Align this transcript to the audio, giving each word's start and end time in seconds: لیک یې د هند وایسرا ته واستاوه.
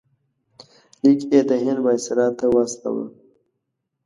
لیک 1.01 1.19
یې 1.31 1.41
د 1.49 1.51
هند 1.63 1.79
وایسرا 1.85 2.27
ته 2.39 2.45
واستاوه. 2.53 3.05